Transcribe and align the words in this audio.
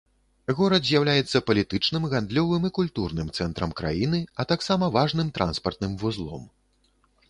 Горад 0.59 0.87
з'яўляецца 0.87 1.41
палітычным, 1.49 2.07
гандлёвым 2.15 2.67
і 2.71 2.73
культурным 2.79 3.31
цэнтрам 3.37 3.79
краіны, 3.83 4.27
а 4.39 4.51
таксама 4.57 4.93
важным 5.01 5.27
транспартным 5.41 5.93
вузлом. 6.05 6.55